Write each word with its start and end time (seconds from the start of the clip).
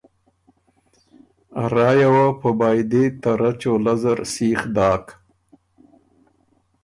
ا 1.61 1.63
رایه 1.73 2.09
وه 2.13 2.27
په 2.39 2.49
بائدی 2.59 3.05
ته 3.21 3.29
رۀ 3.39 3.51
چولۀ 3.61 3.93
زر 4.01 4.19
سیخ 4.33 4.61
داک 4.75 5.05